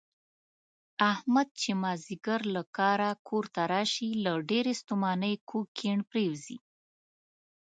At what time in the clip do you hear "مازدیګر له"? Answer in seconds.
1.83-2.61